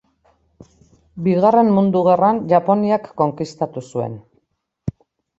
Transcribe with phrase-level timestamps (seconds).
[1.25, 4.17] Bigarren Mundu Gerran Japoniak konkistatu zuen.